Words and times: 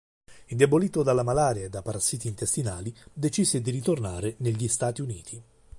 Indebolito 0.47 1.03
dalla 1.03 1.21
malaria 1.21 1.65
e 1.65 1.69
da 1.69 1.83
parassiti 1.83 2.27
intestinali, 2.27 2.91
decise 3.13 3.61
di 3.61 3.69
ritornare 3.69 4.33
negli 4.39 4.67
Stati 4.67 5.01
Uniti. 5.01 5.43